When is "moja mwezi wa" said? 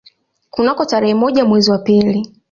1.13-1.77